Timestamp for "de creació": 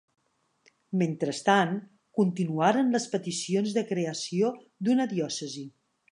3.79-4.49